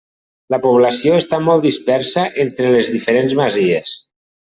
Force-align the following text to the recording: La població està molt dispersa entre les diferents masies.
La 0.53 0.59
població 0.63 1.19
està 1.25 1.39
molt 1.49 1.67
dispersa 1.67 2.27
entre 2.49 2.75
les 2.77 2.93
diferents 2.99 3.41
masies. 3.45 3.99